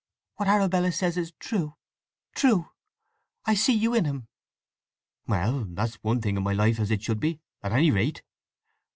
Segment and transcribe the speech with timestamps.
[0.37, 2.71] "What Arabella says is true—true!
[3.45, 4.29] I see you in him!"
[5.27, 8.23] "Well: that's one thing in my life as it should be, at any rate."